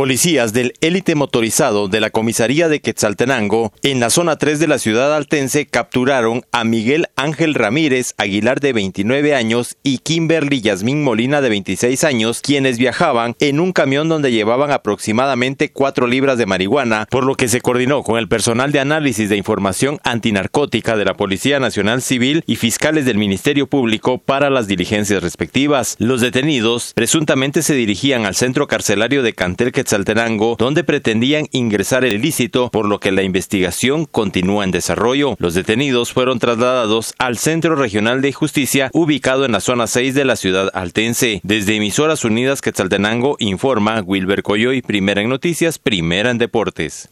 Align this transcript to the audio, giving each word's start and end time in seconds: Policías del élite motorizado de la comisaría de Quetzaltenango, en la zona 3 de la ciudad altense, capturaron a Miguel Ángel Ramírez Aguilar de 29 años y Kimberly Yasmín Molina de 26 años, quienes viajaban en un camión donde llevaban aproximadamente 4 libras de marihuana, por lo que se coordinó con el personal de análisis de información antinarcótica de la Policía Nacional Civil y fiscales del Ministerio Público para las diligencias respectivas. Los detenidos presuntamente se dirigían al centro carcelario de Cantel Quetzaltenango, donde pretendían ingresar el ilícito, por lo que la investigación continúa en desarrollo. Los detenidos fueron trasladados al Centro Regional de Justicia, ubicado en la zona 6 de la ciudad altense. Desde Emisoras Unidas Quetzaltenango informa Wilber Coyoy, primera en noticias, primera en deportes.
Policías 0.00 0.54
del 0.54 0.72
élite 0.80 1.14
motorizado 1.14 1.86
de 1.86 2.00
la 2.00 2.08
comisaría 2.08 2.70
de 2.70 2.80
Quetzaltenango, 2.80 3.74
en 3.82 4.00
la 4.00 4.08
zona 4.08 4.36
3 4.36 4.58
de 4.58 4.66
la 4.66 4.78
ciudad 4.78 5.14
altense, 5.14 5.66
capturaron 5.66 6.42
a 6.52 6.64
Miguel 6.64 7.08
Ángel 7.16 7.52
Ramírez 7.52 8.14
Aguilar 8.16 8.60
de 8.60 8.72
29 8.72 9.34
años 9.34 9.76
y 9.82 9.98
Kimberly 9.98 10.62
Yasmín 10.62 11.04
Molina 11.04 11.42
de 11.42 11.50
26 11.50 12.02
años, 12.04 12.40
quienes 12.40 12.78
viajaban 12.78 13.36
en 13.40 13.60
un 13.60 13.74
camión 13.74 14.08
donde 14.08 14.32
llevaban 14.32 14.70
aproximadamente 14.70 15.70
4 15.70 16.06
libras 16.06 16.38
de 16.38 16.46
marihuana, 16.46 17.06
por 17.10 17.24
lo 17.24 17.34
que 17.34 17.48
se 17.48 17.60
coordinó 17.60 18.02
con 18.02 18.16
el 18.16 18.26
personal 18.26 18.72
de 18.72 18.80
análisis 18.80 19.28
de 19.28 19.36
información 19.36 20.00
antinarcótica 20.02 20.96
de 20.96 21.04
la 21.04 21.12
Policía 21.12 21.60
Nacional 21.60 22.00
Civil 22.00 22.42
y 22.46 22.56
fiscales 22.56 23.04
del 23.04 23.18
Ministerio 23.18 23.66
Público 23.66 24.16
para 24.16 24.48
las 24.48 24.66
diligencias 24.66 25.22
respectivas. 25.22 25.96
Los 25.98 26.22
detenidos 26.22 26.92
presuntamente 26.94 27.60
se 27.60 27.74
dirigían 27.74 28.24
al 28.24 28.34
centro 28.34 28.66
carcelario 28.66 29.22
de 29.22 29.34
Cantel 29.34 29.72
Quetzaltenango, 29.72 29.89
donde 30.58 30.84
pretendían 30.84 31.48
ingresar 31.50 32.04
el 32.04 32.14
ilícito, 32.14 32.70
por 32.70 32.86
lo 32.86 33.00
que 33.00 33.10
la 33.10 33.22
investigación 33.22 34.04
continúa 34.04 34.64
en 34.64 34.70
desarrollo. 34.70 35.36
Los 35.38 35.54
detenidos 35.54 36.12
fueron 36.12 36.38
trasladados 36.38 37.14
al 37.18 37.38
Centro 37.38 37.74
Regional 37.74 38.22
de 38.22 38.32
Justicia, 38.32 38.90
ubicado 38.92 39.44
en 39.44 39.52
la 39.52 39.60
zona 39.60 39.86
6 39.86 40.14
de 40.14 40.24
la 40.24 40.36
ciudad 40.36 40.70
altense. 40.74 41.40
Desde 41.42 41.76
Emisoras 41.76 42.24
Unidas 42.24 42.62
Quetzaltenango 42.62 43.36
informa 43.40 44.00
Wilber 44.00 44.42
Coyoy, 44.42 44.80
primera 44.80 45.22
en 45.22 45.28
noticias, 45.28 45.78
primera 45.78 46.30
en 46.30 46.38
deportes. 46.38 47.10